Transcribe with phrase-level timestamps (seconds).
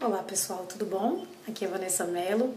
[0.00, 1.26] Olá pessoal, tudo bom?
[1.48, 2.54] Aqui é Vanessa Mello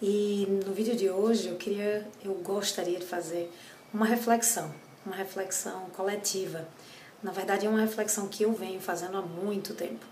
[0.00, 3.52] e no vídeo de hoje eu queria, eu gostaria de fazer
[3.92, 4.72] uma reflexão,
[5.04, 6.68] uma reflexão coletiva.
[7.20, 10.06] Na verdade é uma reflexão que eu venho fazendo há muito tempo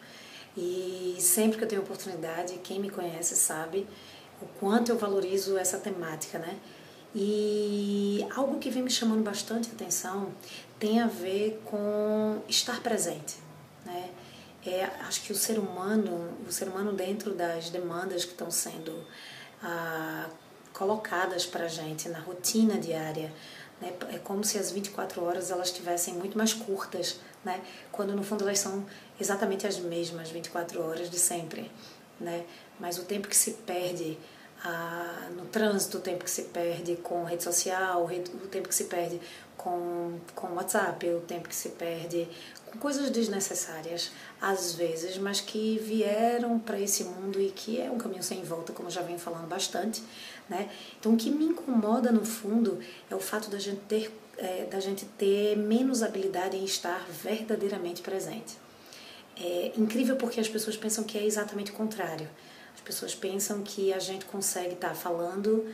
[0.56, 3.86] e sempre que eu tenho oportunidade, quem me conhece sabe
[4.40, 6.58] o quanto eu valorizo essa temática, né?
[7.14, 10.34] E algo que vem me chamando bastante atenção
[10.80, 13.36] tem a ver com estar presente,
[13.86, 14.10] né?
[14.64, 19.04] É, acho que o ser humano, o ser humano dentro das demandas que estão sendo
[19.62, 20.28] ah,
[20.72, 23.32] colocadas para a gente na rotina diária,
[23.80, 23.92] né?
[24.12, 27.60] é como se as 24 horas elas estivessem muito mais curtas, né?
[27.90, 28.86] quando no fundo elas são
[29.20, 31.70] exatamente as mesmas 24 horas de sempre.
[32.20, 32.44] Né?
[32.78, 34.16] Mas o tempo que se perde
[34.64, 38.84] ah, no trânsito, o tempo que se perde com rede social, o tempo que se
[38.84, 39.20] perde
[39.62, 42.28] com, com WhatsApp, o tempo que se perde
[42.66, 47.98] com coisas desnecessárias, às vezes, mas que vieram para esse mundo e que é um
[47.98, 50.02] caminho sem volta, como já venho falando bastante.
[50.48, 50.70] Né?
[50.98, 54.80] Então, o que me incomoda no fundo é o fato da gente ter, é, da
[54.80, 58.56] gente ter menos habilidade em estar verdadeiramente presente.
[59.36, 62.28] É incrível porque as pessoas pensam que é exatamente o contrário.
[62.74, 65.66] As pessoas pensam que a gente consegue estar tá falando,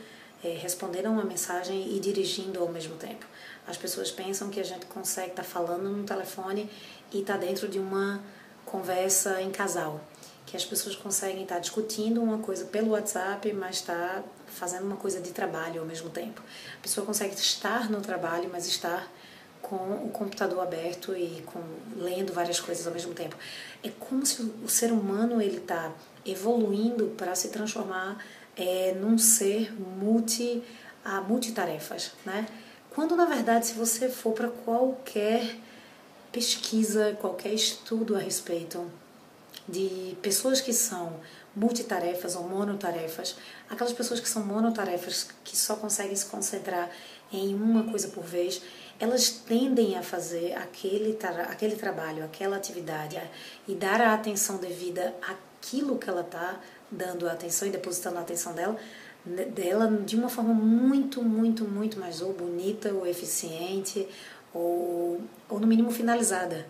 [0.43, 3.25] é, respondendo uma mensagem e dirigindo ao mesmo tempo.
[3.67, 6.69] As pessoas pensam que a gente consegue estar tá falando no telefone
[7.11, 8.21] e estar tá dentro de uma
[8.65, 10.01] conversa em casal.
[10.45, 14.95] Que as pessoas conseguem estar tá discutindo uma coisa pelo WhatsApp, mas está fazendo uma
[14.95, 16.41] coisa de trabalho ao mesmo tempo.
[16.77, 19.11] A pessoa consegue estar no trabalho, mas estar
[19.61, 21.61] com o computador aberto e com
[21.97, 23.35] lendo várias coisas ao mesmo tempo.
[23.83, 25.91] É como se o ser humano ele está
[26.25, 28.17] evoluindo para se transformar
[28.59, 30.61] é, num ser multi,
[31.03, 32.45] a multitarefas, né?
[32.91, 35.57] Quando na verdade, se você for para qualquer
[36.31, 38.91] pesquisa, qualquer estudo a respeito
[39.67, 41.13] de pessoas que são
[41.55, 43.37] multitarefas ou monotarefas,
[43.69, 46.89] aquelas pessoas que são monotarefas, que só conseguem se concentrar
[47.31, 48.61] em uma coisa por vez,
[48.99, 51.17] elas tendem a fazer aquele,
[51.47, 53.21] aquele trabalho, aquela atividade
[53.67, 56.59] e dar a atenção devida àquilo que ela está
[56.91, 58.77] dando atenção e depositando a atenção dela,
[59.25, 64.07] dela de uma forma muito, muito, muito mais ou bonita ou eficiente
[64.53, 66.65] ou, ou no mínimo finalizada.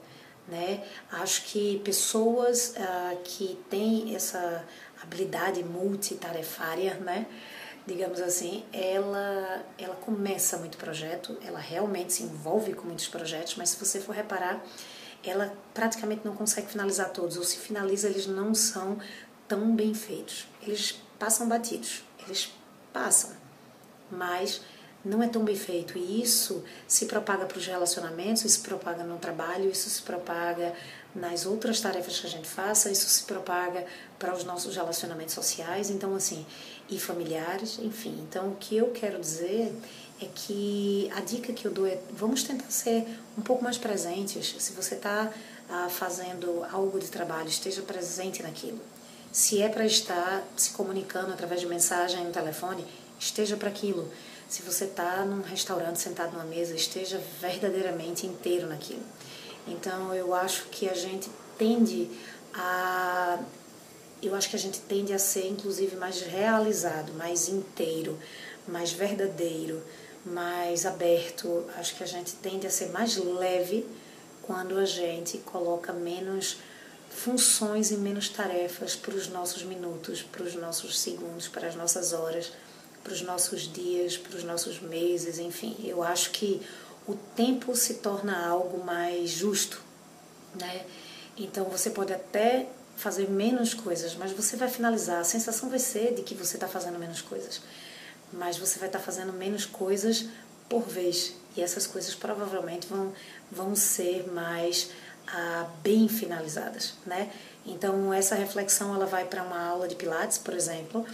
[0.47, 0.83] Né?
[1.11, 4.65] Acho que pessoas ah, que têm essa
[5.01, 7.27] habilidade multitarefária, né?
[7.85, 13.69] digamos assim, ela, ela começa muito projeto, ela realmente se envolve com muitos projetos, mas
[13.69, 14.63] se você for reparar,
[15.23, 18.99] ela praticamente não consegue finalizar todos, ou se finaliza, eles não são
[19.49, 20.47] tão bem feitos.
[20.61, 22.53] Eles passam batidos, eles
[22.93, 23.31] passam,
[24.09, 24.61] mas
[25.03, 25.97] não é tão bem feito.
[25.97, 30.73] E isso se propaga para os relacionamentos, isso se propaga no trabalho, isso se propaga
[31.15, 33.85] nas outras tarefas que a gente faça, isso se propaga
[34.19, 36.45] para os nossos relacionamentos sociais, então assim,
[36.87, 38.15] e familiares, enfim.
[38.29, 39.75] Então o que eu quero dizer
[40.21, 44.55] é que a dica que eu dou é vamos tentar ser um pouco mais presentes.
[44.59, 45.31] Se você está
[45.69, 48.79] ah, fazendo algo de trabalho, esteja presente naquilo.
[49.31, 52.85] Se é para estar se comunicando através de mensagem no telefone,
[53.19, 54.09] esteja para aquilo.
[54.47, 59.03] Se você está num restaurante sentado numa mesa, esteja verdadeiramente inteiro naquilo.
[59.67, 62.09] Então eu acho que a gente tende
[62.53, 63.39] a
[64.21, 68.19] eu acho que a gente tende a ser inclusive mais realizado, mais inteiro,
[68.67, 69.81] mais verdadeiro,
[70.25, 71.65] mais aberto.
[71.77, 73.85] Acho que a gente tende a ser mais leve
[74.41, 76.57] quando a gente coloca menos
[77.09, 82.13] funções e menos tarefas para os nossos minutos, para os nossos segundos, para as nossas
[82.13, 82.51] horas,
[83.03, 85.75] para os nossos dias, para os nossos meses, enfim.
[85.83, 86.61] Eu acho que
[87.07, 89.81] o tempo se torna algo mais justo,
[90.59, 90.85] né?
[91.37, 95.21] Então você pode até fazer menos coisas, mas você vai finalizar.
[95.21, 97.61] A sensação vai ser de que você está fazendo menos coisas,
[98.31, 100.25] mas você vai estar tá fazendo menos coisas
[100.67, 103.11] por vez e essas coisas provavelmente vão
[103.51, 104.91] vão ser mais
[105.31, 107.31] ah, bem finalizadas, né?
[107.65, 111.05] Então essa reflexão ela vai para uma aula de pilates, por exemplo.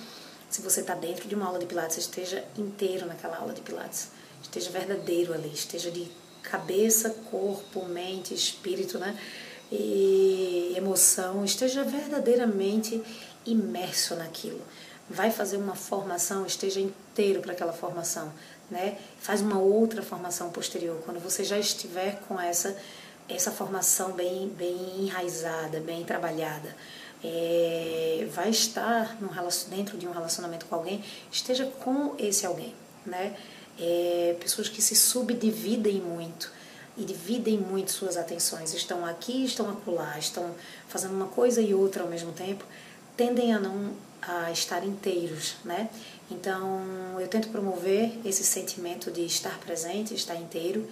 [0.49, 4.09] Se você está dentro de uma aula de pilates, esteja inteiro naquela aula de pilates,
[4.41, 6.09] esteja verdadeiro ali, esteja de
[6.43, 9.19] cabeça, corpo, mente, espírito, né?
[9.71, 13.03] E emoção, esteja verdadeiramente
[13.45, 14.61] imerso naquilo.
[15.09, 18.31] Vai fazer uma formação, esteja inteiro para aquela formação,
[18.71, 18.97] né?
[19.19, 22.77] Faz uma outra formação posterior, quando você já estiver com essa
[23.27, 26.75] essa formação bem, bem enraizada, bem trabalhada,
[27.23, 29.29] é, vai estar num,
[29.69, 32.73] dentro de um relacionamento com alguém, esteja com esse alguém,
[33.05, 33.35] né?
[33.79, 36.51] É, pessoas que se subdividem muito
[36.97, 40.55] e dividem muito suas atenções, estão aqui, estão acolá, estão
[40.87, 42.63] fazendo uma coisa e outra ao mesmo tempo,
[43.17, 45.89] tendem a não a estar inteiros, né?
[46.31, 50.87] Então, eu tento promover esse sentimento de estar presente, estar inteiro.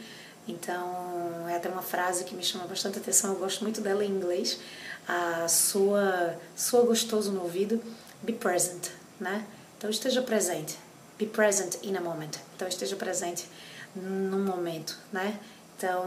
[0.47, 4.09] Então, é até uma frase que me chama bastante atenção, eu gosto muito dela em
[4.09, 4.59] inglês.
[5.07, 7.81] A sua, sua gostoso no ouvido,
[8.21, 9.45] be present, né?
[9.77, 10.77] Então, esteja presente.
[11.17, 12.31] Be present in a moment.
[12.55, 13.47] Então, esteja presente
[13.95, 15.39] num momento, né?
[15.77, 16.05] Então,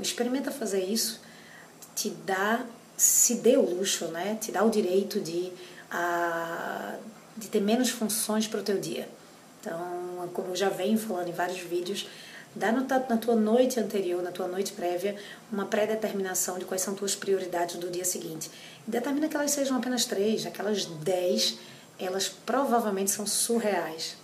[0.00, 1.20] experimenta fazer isso,
[1.94, 2.64] te dá,
[2.96, 4.36] se dê o luxo, né?
[4.40, 5.52] Te dá o direito de,
[5.90, 6.96] a,
[7.36, 9.08] de ter menos funções para o teu dia.
[9.60, 12.06] Então, como eu já venho falando em vários vídeos,
[12.56, 15.14] dá no, na tua noite anterior, na tua noite prévia,
[15.52, 18.50] uma pré-determinação de quais são tuas prioridades do dia seguinte.
[18.88, 21.58] E determina que elas sejam apenas três, aquelas dez,
[21.98, 24.16] elas provavelmente são surreais.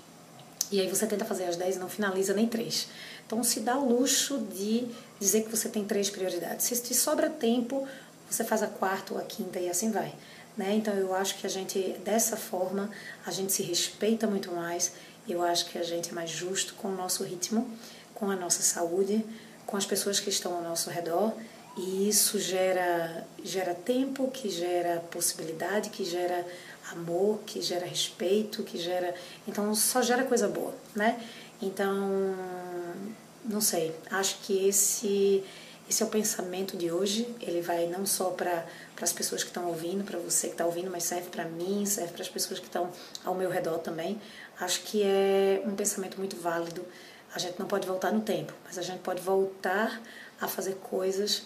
[0.70, 2.88] E aí você tenta fazer as dez e não finaliza nem três.
[3.26, 4.88] Então se dá o luxo de
[5.20, 6.66] dizer que você tem três prioridades.
[6.66, 7.86] Se te sobra tempo,
[8.28, 10.14] você faz a quarta ou a quinta e assim vai.
[10.56, 10.74] Né?
[10.74, 12.90] Então eu acho que a gente, dessa forma,
[13.26, 14.92] a gente se respeita muito mais,
[15.28, 17.70] eu acho que a gente é mais justo com o nosso ritmo,
[18.14, 19.24] com a nossa saúde,
[19.66, 21.32] com as pessoas que estão ao nosso redor,
[21.76, 26.46] e isso gera, gera tempo, que gera possibilidade, que gera
[26.90, 29.14] amor, que gera respeito, que gera.
[29.48, 31.18] Então só gera coisa boa, né?
[31.60, 32.34] Então,
[33.44, 35.42] não sei, acho que esse
[35.88, 37.28] esse é o pensamento de hoje.
[37.40, 38.64] Ele vai não só para
[39.00, 42.12] as pessoas que estão ouvindo, para você que está ouvindo, mas serve para mim, serve
[42.12, 42.90] para as pessoas que estão
[43.24, 44.18] ao meu redor também.
[44.58, 46.82] Acho que é um pensamento muito válido.
[47.34, 50.00] A gente não pode voltar no tempo, mas a gente pode voltar
[50.40, 51.44] a fazer coisas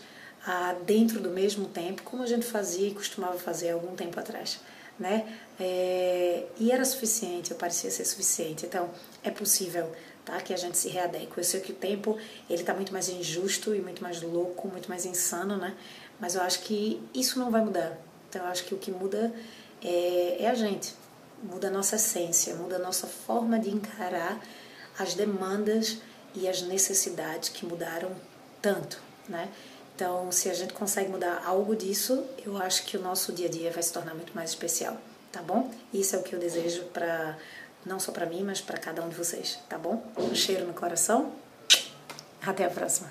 [0.85, 4.61] dentro do mesmo tempo, como a gente fazia e costumava fazer algum tempo atrás.
[4.99, 5.37] Né?
[5.61, 8.65] É, e era suficiente, eu parecia ser suficiente.
[8.65, 8.89] Então,
[9.23, 9.93] é possível
[10.27, 10.39] tá?
[10.41, 11.33] Que a gente se readeque.
[11.35, 12.19] Eu sei que o tempo
[12.51, 15.75] ele está muito mais injusto e muito mais louco, muito mais insano, né?
[16.21, 17.97] Mas eu acho que isso não vai mudar.
[18.29, 19.33] Então eu acho que o que muda
[19.83, 20.95] é, é a gente,
[21.43, 24.43] muda a nossa essência, muda a nossa forma de encarar
[24.99, 25.99] as demandas
[26.35, 28.11] e as necessidades que mudaram
[28.61, 29.49] tanto, né?
[29.95, 33.51] Então, se a gente consegue mudar algo disso, eu acho que o nosso dia a
[33.51, 34.97] dia vai se tornar muito mais especial,
[35.33, 35.71] tá bom?
[35.93, 37.39] Isso é o que eu desejo para
[37.85, 40.05] não só para mim, mas para cada um de vocês, tá bom?
[40.19, 41.33] Um cheiro no coração.
[42.43, 43.11] Até a próxima.